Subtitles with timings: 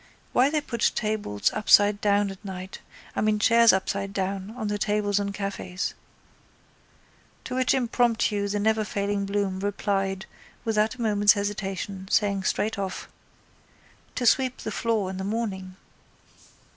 [0.33, 2.79] Why they put tables upside down at night,
[3.15, 5.93] I mean chairs upside down, on the tables in cafés.
[7.43, 10.25] To which impromptu the neverfailing Bloom replied
[10.65, 13.09] without a moment's hesitation, saying straight off:
[14.15, 15.75] —To sweep the floor in the morning.